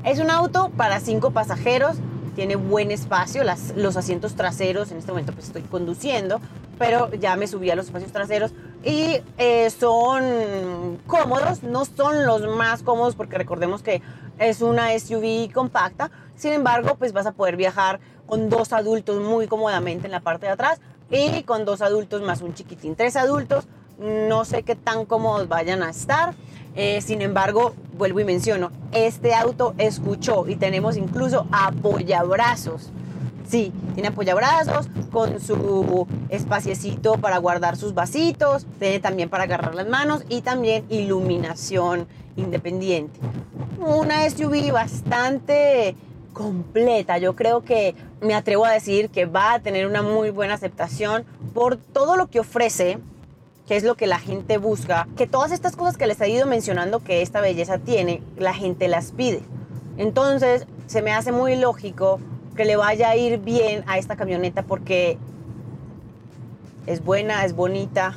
Es 0.04 0.18
un 0.18 0.30
auto 0.30 0.70
para 0.76 1.00
cinco 1.00 1.32
pasajeros, 1.32 1.98
tiene 2.40 2.56
buen 2.56 2.90
espacio, 2.90 3.44
las, 3.44 3.76
los 3.76 3.98
asientos 3.98 4.34
traseros, 4.34 4.90
en 4.90 4.96
este 4.96 5.12
momento 5.12 5.34
pues 5.34 5.48
estoy 5.48 5.60
conduciendo, 5.60 6.40
pero 6.78 7.12
ya 7.12 7.36
me 7.36 7.46
subí 7.46 7.68
a 7.68 7.76
los 7.76 7.84
espacios 7.84 8.12
traseros 8.12 8.52
y 8.82 9.20
eh, 9.36 9.68
son 9.68 10.96
cómodos, 11.06 11.62
no 11.62 11.84
son 11.84 12.24
los 12.24 12.48
más 12.56 12.82
cómodos 12.82 13.14
porque 13.14 13.36
recordemos 13.36 13.82
que 13.82 14.00
es 14.38 14.62
una 14.62 14.98
SUV 14.98 15.52
compacta, 15.52 16.10
sin 16.34 16.54
embargo, 16.54 16.94
pues 16.98 17.12
vas 17.12 17.26
a 17.26 17.32
poder 17.32 17.56
viajar 17.56 18.00
con 18.24 18.48
dos 18.48 18.72
adultos 18.72 19.20
muy 19.20 19.46
cómodamente 19.46 20.06
en 20.06 20.12
la 20.12 20.20
parte 20.20 20.46
de 20.46 20.52
atrás 20.52 20.80
y 21.10 21.42
con 21.42 21.66
dos 21.66 21.82
adultos 21.82 22.22
más 22.22 22.40
un 22.40 22.54
chiquitín. 22.54 22.96
Tres 22.96 23.16
adultos, 23.16 23.66
no 23.98 24.46
sé 24.46 24.62
qué 24.62 24.76
tan 24.76 25.04
cómodos 25.04 25.46
vayan 25.46 25.82
a 25.82 25.90
estar. 25.90 26.32
Eh, 26.74 27.00
sin 27.00 27.20
embargo, 27.22 27.74
vuelvo 27.96 28.20
y 28.20 28.24
menciono, 28.24 28.70
este 28.92 29.34
auto 29.34 29.74
escuchó 29.78 30.48
y 30.48 30.56
tenemos 30.56 30.96
incluso 30.96 31.46
apoyabrazos. 31.50 32.90
Sí, 33.48 33.72
tiene 33.94 34.10
apoyabrazos 34.10 34.88
con 35.10 35.40
su 35.40 36.06
espaciecito 36.28 37.14
para 37.18 37.38
guardar 37.38 37.76
sus 37.76 37.94
vasitos, 37.94 38.64
tiene 38.78 39.00
también 39.00 39.28
para 39.28 39.44
agarrar 39.44 39.74
las 39.74 39.88
manos 39.88 40.22
y 40.28 40.42
también 40.42 40.84
iluminación 40.88 42.06
independiente. 42.36 43.18
Una 43.80 44.28
SUV 44.30 44.70
bastante 44.70 45.96
completa. 46.32 47.18
Yo 47.18 47.34
creo 47.34 47.62
que 47.62 47.94
me 48.20 48.34
atrevo 48.34 48.64
a 48.64 48.70
decir 48.70 49.10
que 49.10 49.26
va 49.26 49.54
a 49.54 49.60
tener 49.60 49.86
una 49.86 50.02
muy 50.02 50.30
buena 50.30 50.54
aceptación 50.54 51.24
por 51.52 51.76
todo 51.76 52.16
lo 52.16 52.28
que 52.28 52.40
ofrece, 52.40 52.98
que 53.70 53.76
es 53.76 53.84
lo 53.84 53.94
que 53.94 54.08
la 54.08 54.18
gente 54.18 54.58
busca, 54.58 55.06
que 55.16 55.28
todas 55.28 55.52
estas 55.52 55.76
cosas 55.76 55.96
que 55.96 56.08
les 56.08 56.20
he 56.20 56.28
ido 56.28 56.44
mencionando 56.44 56.98
que 56.98 57.22
esta 57.22 57.40
belleza 57.40 57.78
tiene, 57.78 58.20
la 58.36 58.52
gente 58.52 58.88
las 58.88 59.12
pide. 59.12 59.42
Entonces, 59.96 60.66
se 60.88 61.02
me 61.02 61.12
hace 61.12 61.30
muy 61.30 61.54
lógico 61.54 62.18
que 62.56 62.64
le 62.64 62.74
vaya 62.74 63.10
a 63.10 63.14
ir 63.14 63.38
bien 63.38 63.84
a 63.86 63.96
esta 63.96 64.16
camioneta 64.16 64.64
porque 64.64 65.18
es 66.88 67.04
buena, 67.04 67.44
es 67.44 67.54
bonita 67.54 68.16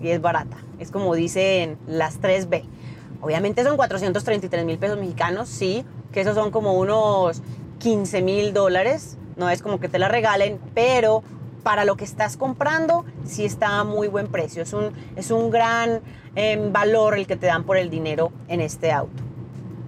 y 0.00 0.10
es 0.10 0.20
barata. 0.20 0.58
Es 0.78 0.92
como 0.92 1.16
dicen 1.16 1.78
las 1.88 2.20
3B. 2.20 2.62
Obviamente 3.22 3.64
son 3.64 3.76
433 3.76 4.64
mil 4.64 4.78
pesos 4.78 5.00
mexicanos, 5.00 5.48
sí, 5.48 5.84
que 6.12 6.20
esos 6.20 6.36
son 6.36 6.52
como 6.52 6.74
unos 6.74 7.42
15 7.80 8.22
mil 8.22 8.52
dólares. 8.52 9.18
No 9.34 9.50
es 9.50 9.62
como 9.62 9.80
que 9.80 9.88
te 9.88 9.98
la 9.98 10.06
regalen, 10.06 10.60
pero 10.74 11.24
para 11.66 11.84
lo 11.84 11.96
que 11.96 12.04
estás 12.04 12.36
comprando 12.36 13.04
sí 13.24 13.44
está 13.44 13.80
a 13.80 13.82
muy 13.82 14.06
buen 14.06 14.28
precio. 14.28 14.62
Es 14.62 14.72
un, 14.72 14.92
es 15.16 15.32
un 15.32 15.50
gran 15.50 16.00
em, 16.36 16.72
valor 16.72 17.18
el 17.18 17.26
que 17.26 17.34
te 17.34 17.46
dan 17.48 17.64
por 17.64 17.76
el 17.76 17.90
dinero 17.90 18.30
en 18.46 18.60
este 18.60 18.92
auto. 18.92 19.24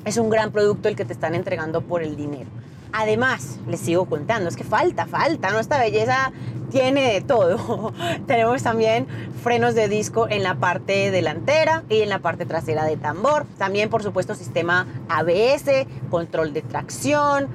Es 0.05 0.17
un 0.17 0.29
gran 0.29 0.51
producto 0.51 0.89
el 0.89 0.97
que 0.97 1.05
te 1.05 1.13
están 1.13 1.37
entregando 1.37 1.83
por 1.83 2.03
el 2.03 2.17
dinero. 2.17 2.51
Además, 2.93 3.61
les 3.69 3.79
sigo 3.79 4.07
contando, 4.07 4.49
es 4.49 4.57
que 4.57 4.65
falta, 4.65 5.07
falta, 5.07 5.53
¿no? 5.53 5.61
Esta 5.61 5.79
belleza 5.79 6.33
tiene 6.73 7.13
de 7.13 7.21
todo. 7.21 7.93
Tenemos 8.27 8.61
también 8.65 9.07
frenos 9.45 9.77
de 9.77 9.87
disco 9.87 10.27
en 10.29 10.43
la 10.43 10.57
parte 10.57 11.13
delantera 11.13 11.85
y 11.89 12.01
en 12.01 12.09
la 12.09 12.19
parte 12.19 12.45
trasera 12.45 12.87
de 12.87 12.97
tambor. 12.97 13.47
También, 13.57 13.89
por 13.89 14.03
supuesto, 14.03 14.35
sistema 14.35 14.85
ABS, 15.09 15.87
control 16.11 16.53
de 16.55 16.63
tracción, 16.63 17.47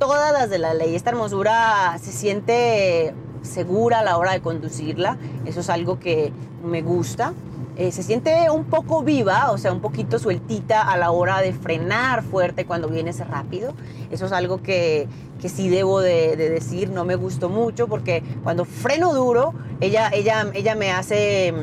todas 0.00 0.32
las 0.32 0.50
de 0.50 0.58
la 0.58 0.74
ley. 0.74 0.96
Esta 0.96 1.10
hermosura 1.10 1.96
se 2.02 2.10
siente 2.10 3.14
segura 3.42 4.00
a 4.00 4.04
la 4.04 4.16
hora 4.16 4.32
de 4.32 4.40
conducirla. 4.40 5.16
Eso 5.44 5.60
es 5.60 5.70
algo 5.70 5.98
que 5.98 6.32
me 6.64 6.82
gusta. 6.82 7.32
Eh, 7.76 7.92
se 7.92 8.02
siente 8.02 8.50
un 8.50 8.64
poco 8.64 9.02
viva, 9.02 9.52
o 9.52 9.58
sea, 9.58 9.72
un 9.72 9.80
poquito 9.80 10.18
sueltita 10.18 10.82
a 10.82 10.98
la 10.98 11.12
hora 11.12 11.40
de 11.40 11.52
frenar 11.52 12.22
fuerte 12.22 12.66
cuando 12.66 12.88
vienes 12.88 13.26
rápido. 13.26 13.72
Eso 14.10 14.26
es 14.26 14.32
algo 14.32 14.62
que, 14.62 15.08
que 15.40 15.48
sí 15.48 15.68
debo 15.68 16.00
de, 16.00 16.36
decir, 16.36 16.90
no 16.90 17.04
me 17.04 17.16
gustó 17.16 17.48
mucho 17.48 17.88
porque 17.88 18.22
cuando 18.42 18.64
freno 18.64 19.14
duro, 19.14 19.54
ella, 19.80 20.10
ella, 20.12 20.50
ella 20.52 20.74
me 20.74 20.90
hace... 20.90 21.54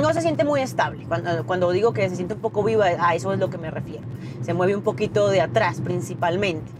No 0.00 0.12
se 0.14 0.20
siente 0.20 0.44
muy 0.44 0.60
estable. 0.60 1.04
Cuando, 1.08 1.44
cuando 1.44 1.70
digo 1.72 1.92
que 1.92 2.08
se 2.08 2.14
siente 2.14 2.34
un 2.34 2.40
poco 2.40 2.62
viva, 2.62 2.86
a 2.86 3.14
eso 3.14 3.32
es 3.32 3.40
lo 3.40 3.50
que 3.50 3.58
me 3.58 3.70
refiero. 3.70 4.04
Se 4.40 4.54
mueve 4.54 4.76
un 4.76 4.82
poquito 4.82 5.28
de 5.28 5.40
atrás 5.40 5.80
principalmente. 5.82 6.70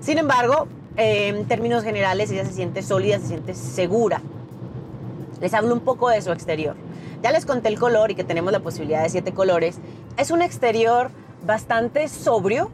Sin 0.00 0.18
embargo, 0.18 0.68
en 0.98 1.46
términos 1.46 1.84
generales, 1.84 2.30
ella 2.32 2.44
se 2.44 2.52
siente 2.52 2.82
sólida, 2.82 3.18
se 3.20 3.28
siente 3.28 3.54
segura. 3.54 4.20
Les 5.40 5.54
hablo 5.54 5.72
un 5.72 5.80
poco 5.80 6.10
de 6.10 6.20
su 6.20 6.32
exterior. 6.32 6.74
Ya 7.22 7.30
les 7.30 7.46
conté 7.46 7.68
el 7.68 7.78
color 7.78 8.10
y 8.10 8.16
que 8.16 8.24
tenemos 8.24 8.52
la 8.52 8.60
posibilidad 8.60 9.04
de 9.04 9.08
siete 9.08 9.32
colores. 9.32 9.78
Es 10.16 10.32
un 10.32 10.42
exterior 10.42 11.10
bastante 11.46 12.08
sobrio, 12.08 12.70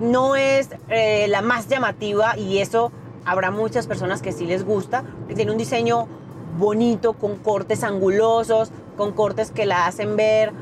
no 0.00 0.36
es 0.36 0.70
eh, 0.88 1.26
la 1.28 1.42
más 1.42 1.68
llamativa 1.68 2.36
y 2.38 2.58
eso 2.58 2.92
habrá 3.26 3.50
muchas 3.50 3.86
personas 3.86 4.22
que 4.22 4.32
sí 4.32 4.46
les 4.46 4.64
gusta. 4.64 5.04
Tiene 5.34 5.52
un 5.52 5.58
diseño 5.58 6.08
bonito, 6.58 7.12
con 7.12 7.36
cortes 7.36 7.84
angulosos, 7.84 8.70
con 8.96 9.12
cortes 9.12 9.50
que 9.50 9.66
la 9.66 9.86
hacen 9.86 10.16
ver 10.16 10.52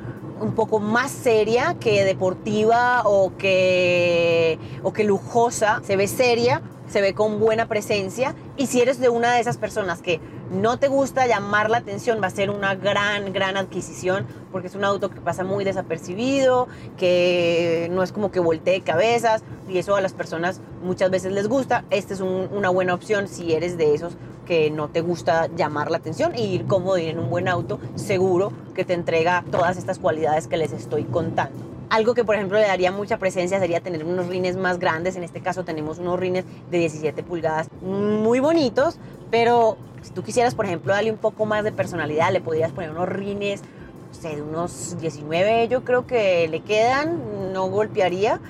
un 0.40 0.52
poco 0.52 0.80
más 0.80 1.10
seria 1.10 1.76
que 1.78 2.04
deportiva 2.04 3.02
o 3.04 3.36
que, 3.36 4.58
o 4.82 4.92
que 4.92 5.04
lujosa. 5.04 5.80
Se 5.84 5.96
ve 5.96 6.08
seria, 6.08 6.62
se 6.88 7.00
ve 7.00 7.14
con 7.14 7.38
buena 7.38 7.66
presencia 7.66 8.34
y 8.56 8.66
si 8.66 8.80
eres 8.80 9.00
de 9.00 9.08
una 9.08 9.32
de 9.32 9.40
esas 9.40 9.56
personas 9.56 10.02
que 10.02 10.20
no 10.50 10.78
te 10.78 10.88
gusta 10.88 11.26
llamar 11.26 11.70
la 11.70 11.78
atención, 11.78 12.20
va 12.22 12.28
a 12.28 12.30
ser 12.30 12.50
una 12.50 12.74
gran, 12.74 13.32
gran 13.32 13.56
adquisición 13.56 14.26
porque 14.50 14.68
es 14.68 14.74
un 14.74 14.84
auto 14.84 15.10
que 15.10 15.20
pasa 15.20 15.44
muy 15.44 15.64
desapercibido, 15.64 16.68
que 16.96 17.88
no 17.90 18.02
es 18.02 18.12
como 18.12 18.30
que 18.30 18.40
voltee 18.40 18.80
cabezas 18.80 19.42
y 19.68 19.78
eso 19.78 19.94
a 19.94 20.00
las 20.00 20.14
personas 20.14 20.60
muchas 20.82 21.10
veces 21.10 21.32
les 21.32 21.48
gusta. 21.48 21.84
Esta 21.90 22.14
es 22.14 22.20
una 22.20 22.70
buena 22.70 22.94
opción 22.94 23.28
si 23.28 23.52
eres 23.52 23.76
de 23.76 23.94
esos 23.94 24.14
que 24.46 24.70
no 24.70 24.88
te 24.88 25.02
gusta 25.02 25.48
llamar 25.54 25.90
la 25.90 25.98
atención 25.98 26.34
y 26.34 26.44
ir 26.44 26.66
cómodo 26.66 26.96
ir 26.96 27.10
en 27.10 27.18
un 27.18 27.28
buen 27.28 27.48
auto 27.48 27.78
seguro 27.96 28.50
que 28.74 28.86
te 28.86 28.94
entrega 28.94 29.44
todas 29.50 29.76
estas 29.76 29.98
cualidades 29.98 30.46
que 30.46 30.56
les 30.56 30.72
estoy 30.72 31.04
contando. 31.04 31.77
Algo 31.90 32.14
que, 32.14 32.22
por 32.24 32.34
ejemplo, 32.34 32.58
le 32.58 32.66
daría 32.66 32.92
mucha 32.92 33.18
presencia 33.18 33.58
sería 33.58 33.80
tener 33.80 34.04
unos 34.04 34.26
rines 34.28 34.56
más 34.56 34.78
grandes. 34.78 35.16
En 35.16 35.24
este 35.24 35.40
caso 35.40 35.64
tenemos 35.64 35.98
unos 35.98 36.20
rines 36.20 36.44
de 36.70 36.78
17 36.78 37.22
pulgadas 37.22 37.68
muy 37.80 38.40
bonitos, 38.40 38.98
pero 39.30 39.78
si 40.02 40.12
tú 40.12 40.22
quisieras, 40.22 40.54
por 40.54 40.66
ejemplo, 40.66 40.92
darle 40.92 41.10
un 41.10 41.18
poco 41.18 41.46
más 41.46 41.64
de 41.64 41.72
personalidad, 41.72 42.30
le 42.30 42.42
podrías 42.42 42.72
poner 42.72 42.90
unos 42.90 43.08
rines, 43.08 43.62
no 44.08 44.14
sé, 44.14 44.36
de 44.36 44.42
unos 44.42 44.98
19, 45.00 45.68
yo 45.68 45.84
creo 45.84 46.06
que 46.06 46.46
le 46.48 46.60
quedan, 46.60 47.52
no 47.52 47.68
golpearía. 47.68 48.40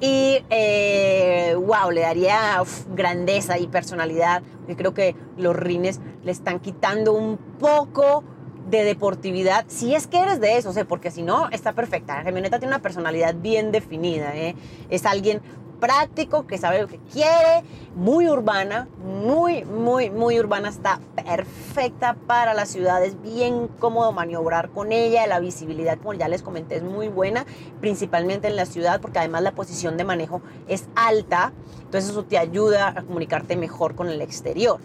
Y 0.00 0.44
eh, 0.50 1.56
wow, 1.56 1.90
le 1.90 2.02
daría 2.02 2.62
grandeza 2.94 3.58
y 3.58 3.66
personalidad. 3.66 4.42
Yo 4.68 4.76
creo 4.76 4.94
que 4.94 5.16
los 5.36 5.56
rines 5.56 6.00
le 6.24 6.30
están 6.30 6.60
quitando 6.60 7.12
un 7.12 7.36
poco 7.36 8.22
de 8.70 8.84
deportividad, 8.84 9.64
si 9.68 9.94
es 9.94 10.06
que 10.06 10.18
eres 10.18 10.40
de 10.40 10.56
eso, 10.56 10.76
¿eh? 10.78 10.84
porque 10.84 11.10
si 11.10 11.22
no, 11.22 11.48
está 11.50 11.72
perfecta. 11.72 12.16
La 12.16 12.24
camioneta 12.24 12.58
tiene 12.58 12.74
una 12.74 12.82
personalidad 12.82 13.34
bien 13.34 13.72
definida, 13.72 14.36
¿eh? 14.36 14.54
es 14.90 15.06
alguien 15.06 15.40
práctico, 15.78 16.46
que 16.46 16.58
sabe 16.58 16.82
lo 16.82 16.88
que 16.88 16.98
quiere, 17.12 17.62
muy 17.94 18.28
urbana, 18.28 18.88
muy, 19.04 19.64
muy, 19.64 20.10
muy 20.10 20.38
urbana, 20.38 20.68
está 20.68 21.00
perfecta 21.14 22.16
para 22.26 22.52
las 22.54 22.68
ciudades, 22.68 23.20
bien 23.22 23.68
cómodo 23.78 24.12
maniobrar 24.12 24.70
con 24.70 24.92
ella, 24.92 25.26
la 25.26 25.40
visibilidad, 25.40 25.98
como 25.98 26.14
ya 26.14 26.28
les 26.28 26.42
comenté, 26.42 26.76
es 26.76 26.82
muy 26.82 27.08
buena, 27.08 27.46
principalmente 27.80 28.48
en 28.48 28.56
la 28.56 28.66
ciudad, 28.66 29.00
porque 29.00 29.20
además 29.20 29.42
la 29.42 29.52
posición 29.52 29.96
de 29.96 30.04
manejo 30.04 30.42
es 30.66 30.88
alta, 30.94 31.52
entonces 31.84 32.10
eso 32.10 32.24
te 32.24 32.38
ayuda 32.38 32.88
a 32.88 33.02
comunicarte 33.02 33.56
mejor 33.56 33.94
con 33.94 34.08
el 34.08 34.20
exterior. 34.20 34.80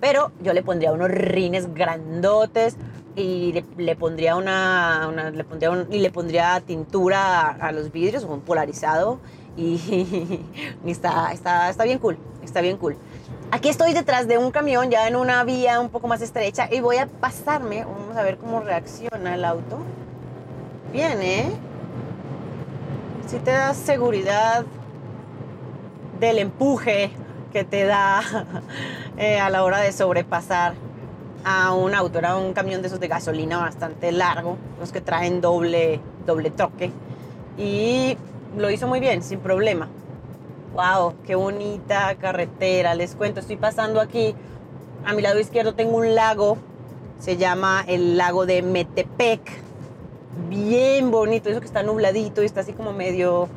Pero 0.00 0.30
yo 0.42 0.52
le 0.52 0.62
pondría 0.62 0.92
unos 0.92 1.10
rines 1.10 1.74
grandotes 1.74 2.76
y 3.16 3.52
le, 3.76 3.96
pondría 3.96 4.36
una, 4.36 5.10
le 5.10 5.44
y 5.90 5.98
le 5.98 6.10
pondría 6.10 6.60
tintura 6.60 7.48
a, 7.48 7.72
los 7.72 7.90
vidrios, 7.90 8.22
un 8.24 8.40
polarizado 8.40 9.18
y, 9.56 10.44
está, 10.86 11.32
está, 11.32 11.68
está 11.68 11.84
bien 11.84 11.98
cool, 11.98 12.16
está 12.44 12.60
bien 12.60 12.76
cool. 12.76 12.96
Aquí 13.50 13.68
estoy 13.68 13.92
detrás 13.92 14.28
de 14.28 14.38
un 14.38 14.50
camión 14.50 14.90
ya 14.90 15.08
en 15.08 15.16
una 15.16 15.42
vía 15.42 15.80
un 15.80 15.88
poco 15.88 16.06
más 16.06 16.20
estrecha 16.20 16.68
y 16.70 16.80
voy 16.80 16.98
a 16.98 17.06
pasarme, 17.06 17.84
vamos 17.84 18.16
a 18.16 18.22
ver 18.22 18.36
cómo 18.36 18.60
reacciona 18.60 19.34
el 19.34 19.44
auto. 19.44 19.78
Bien, 20.92 21.20
¿eh? 21.20 21.50
Si 23.26 23.38
te 23.38 23.50
da 23.50 23.74
seguridad 23.74 24.64
del 26.20 26.38
empuje 26.38 27.10
que 27.52 27.64
te 27.64 27.84
da 27.84 28.22
eh, 29.16 29.38
a 29.38 29.50
la 29.50 29.64
hora 29.64 29.78
de 29.78 29.92
sobrepasar 29.92 30.74
a 31.44 31.72
un 31.72 31.94
auto. 31.94 32.18
Era 32.18 32.36
un 32.36 32.52
camión 32.52 32.82
de 32.82 32.88
esos 32.88 33.00
de 33.00 33.08
gasolina 33.08 33.58
bastante 33.58 34.12
largo, 34.12 34.56
los 34.78 34.92
que 34.92 35.00
traen 35.00 35.40
doble, 35.40 36.00
doble 36.26 36.50
troque. 36.50 36.92
Y 37.56 38.16
lo 38.56 38.70
hizo 38.70 38.86
muy 38.86 39.00
bien, 39.00 39.22
sin 39.22 39.40
problema. 39.40 39.88
¡Wow! 40.74 41.14
¡Qué 41.26 41.34
bonita 41.34 42.14
carretera! 42.16 42.94
Les 42.94 43.14
cuento, 43.14 43.40
estoy 43.40 43.56
pasando 43.56 44.00
aquí. 44.00 44.34
A 45.04 45.12
mi 45.14 45.22
lado 45.22 45.38
izquierdo 45.40 45.74
tengo 45.74 45.96
un 45.96 46.14
lago, 46.14 46.58
se 47.18 47.36
llama 47.36 47.84
el 47.86 48.16
lago 48.16 48.46
de 48.46 48.62
Metepec. 48.62 49.40
Bien 50.48 51.10
bonito, 51.10 51.48
eso 51.48 51.60
que 51.60 51.66
está 51.66 51.82
nubladito 51.82 52.42
y 52.42 52.46
está 52.46 52.60
así 52.60 52.72
como 52.72 52.92
medio 52.92 53.48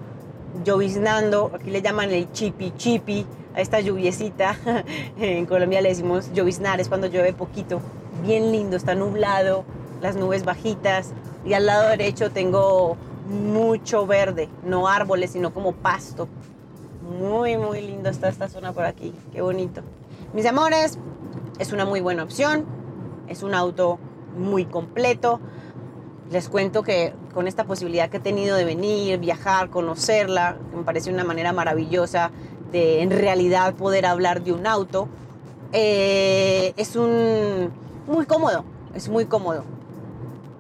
lloviznando. 0.64 1.52
Aquí 1.54 1.70
le 1.70 1.82
llaman 1.82 2.12
el 2.12 2.32
chipi 2.32 2.72
chipi 2.72 3.26
a 3.56 3.62
esta 3.62 3.80
lluviecita. 3.80 4.56
en 5.20 5.46
Colombia 5.46 5.82
le 5.82 5.90
decimos 5.90 6.32
lloviznar, 6.34 6.80
es 6.80 6.88
cuando 6.88 7.08
llueve 7.08 7.34
poquito. 7.34 7.82
Bien 8.24 8.52
lindo, 8.52 8.78
está 8.78 8.96
nublado, 8.96 9.66
las 10.02 10.16
nubes 10.16 10.46
bajitas. 10.46 11.14
Y 11.46 11.54
al 11.54 11.66
lado 11.66 11.90
derecho 11.90 12.32
tengo 12.32 12.98
mucho 13.28 14.06
verde, 14.06 14.50
no 14.64 14.88
árboles, 14.88 15.32
sino 15.32 15.54
como 15.54 15.74
pasto. 15.74 16.28
Muy, 17.20 17.58
muy 17.58 17.82
lindo 17.82 18.10
está 18.10 18.30
esta 18.30 18.48
zona 18.48 18.74
por 18.74 18.86
aquí. 18.86 19.14
Qué 19.32 19.42
bonito. 19.42 19.82
Mis 20.34 20.46
amores, 20.46 20.98
es 21.60 21.74
una 21.74 21.86
muy 21.86 22.02
buena 22.02 22.24
opción. 22.24 22.66
Es 23.28 23.44
un 23.44 23.54
auto 23.54 24.00
muy 24.38 24.66
completo. 24.66 25.40
Les 26.32 26.48
cuento 26.48 26.84
que 26.84 27.14
con 27.34 27.48
esta 27.48 27.66
posibilidad 27.66 28.10
que 28.10 28.18
he 28.18 28.22
tenido 28.22 28.56
de 28.56 28.66
venir, 28.66 29.20
viajar, 29.20 29.70
conocerla, 29.70 30.58
me 30.76 30.84
parece 30.84 31.12
una 31.12 31.24
manera 31.24 31.52
maravillosa 31.52 32.32
en 32.74 33.12
realidad 33.12 33.74
poder 33.74 34.06
hablar 34.06 34.44
de 34.44 34.54
un 34.54 34.68
auto, 34.68 35.08
eh, 35.74 36.74
es 36.78 36.96
un 36.96 37.72
muy 38.08 38.26
cómodo, 38.26 38.64
es 38.94 39.10
muy 39.10 39.26
cómodo, 39.26 39.64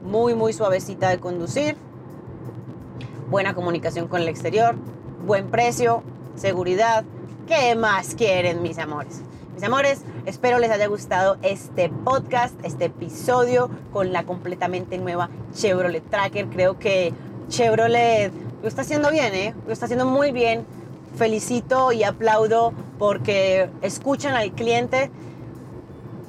muy 0.04 0.36
muy 0.36 0.54
suavecita 0.54 1.10
de 1.10 1.20
conducir, 1.20 1.76
buena 3.30 3.54
comunicación 3.54 4.08
con 4.08 4.22
el 4.22 4.28
exterior, 4.28 4.76
buen 5.26 5.50
precio, 5.50 6.04
seguridad. 6.36 7.04
¿Qué 7.48 7.76
más 7.76 8.16
quieren 8.16 8.62
mis 8.62 8.78
amores? 8.78 9.22
Mis 9.54 9.64
amores, 9.64 10.04
espero 10.26 10.60
les 10.60 10.72
haya 10.72 10.88
gustado 10.88 11.38
este 11.42 11.90
podcast, 11.90 12.54
este 12.64 12.86
episodio 12.86 13.70
con 13.92 14.14
la 14.14 14.24
completamente 14.24 14.98
nueva 14.98 15.30
Chevrolet 15.54 16.10
Tracker. 16.10 16.48
Creo 16.48 16.80
que 16.80 17.14
Chevrolet 17.50 18.32
lo 18.62 18.68
está 18.68 18.82
haciendo 18.84 19.12
bien, 19.12 19.34
¿eh? 19.34 19.54
Lo 19.68 19.74
está 19.74 19.86
haciendo 19.86 20.06
muy 20.06 20.32
bien. 20.32 20.66
Felicito 21.16 21.92
y 21.92 22.04
aplaudo 22.04 22.74
porque 22.98 23.70
escuchan 23.82 24.36
al 24.36 24.52
cliente. 24.52 25.12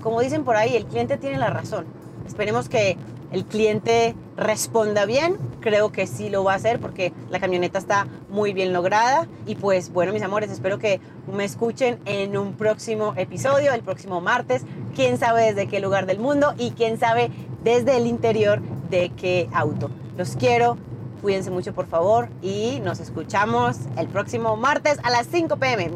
Como 0.03 0.21
dicen 0.21 0.45
por 0.45 0.57
ahí, 0.57 0.77
el 0.77 0.87
cliente 0.87 1.17
tiene 1.17 1.39
la 1.39 1.51
razón. 1.51 1.87
Esperemos 2.27 2.69
que 2.69 2.97
el 3.33 3.47
cliente 3.47 4.15
responda 4.37 5.07
bien. 5.07 5.39
Creo 5.61 5.91
que 5.91 6.07
sí 6.07 6.29
lo 6.29 6.45
va 6.45 6.53
a 6.53 6.57
hacer 6.57 6.81
porque 6.81 7.13
la 7.31 7.41
camioneta 7.41 7.79
está 7.79 8.07
muy 8.29 8.53
bien 8.53 8.73
lograda. 8.73 9.27
Y 9.47 9.55
pues 9.55 9.93
bueno, 9.93 10.13
mis 10.13 10.23
amores, 10.23 10.51
espero 10.51 10.79
que 10.79 11.01
me 11.33 11.45
escuchen 11.45 11.99
en 12.05 12.37
un 12.37 12.55
próximo 12.55 13.15
episodio, 13.17 13.73
el 13.73 13.83
próximo 13.83 14.21
martes. 14.21 14.65
Quién 14.95 15.19
sabe 15.19 15.45
desde 15.47 15.69
qué 15.69 15.81
lugar 15.81 16.07
del 16.07 16.19
mundo 16.19 16.55
y 16.59 16.73
quién 16.73 16.99
sabe 16.99 17.31
desde 17.65 17.97
el 17.97 18.07
interior 18.07 18.61
de 18.91 19.11
qué 19.11 19.49
auto. 19.53 19.91
Los 20.17 20.37
quiero. 20.37 20.77
Cuídense 21.23 21.51
mucho, 21.51 21.73
por 21.73 21.87
favor. 21.87 22.29
Y 22.43 22.81
nos 22.81 23.01
escuchamos 23.01 23.77
el 23.97 24.09
próximo 24.09 24.57
martes 24.57 24.99
a 25.05 25.11
las 25.11 25.29
5 25.29 25.57
pm. 25.57 25.91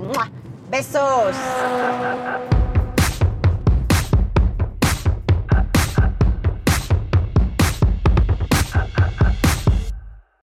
Besos. 0.70 1.36